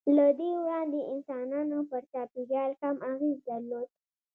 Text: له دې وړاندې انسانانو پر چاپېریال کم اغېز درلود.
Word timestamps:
له 0.17 0.27
دې 0.39 0.49
وړاندې 0.61 0.99
انسانانو 1.13 1.77
پر 1.89 2.01
چاپېریال 2.11 2.71
کم 2.81 2.95
اغېز 3.11 3.37
درلود. 3.47 3.89